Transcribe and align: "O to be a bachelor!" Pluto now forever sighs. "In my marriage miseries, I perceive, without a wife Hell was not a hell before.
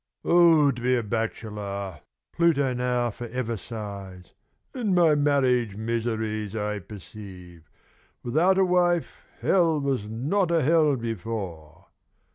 "O 0.25 0.71
to 0.71 0.81
be 0.81 0.95
a 0.95 1.03
bachelor!" 1.03 2.01
Pluto 2.33 2.73
now 2.73 3.11
forever 3.11 3.55
sighs. 3.55 4.33
"In 4.73 4.95
my 4.95 5.13
marriage 5.13 5.75
miseries, 5.75 6.55
I 6.55 6.79
perceive, 6.79 7.69
without 8.23 8.57
a 8.57 8.65
wife 8.65 9.11
Hell 9.41 9.79
was 9.79 10.07
not 10.07 10.49
a 10.49 10.63
hell 10.63 10.95
before. 10.95 11.85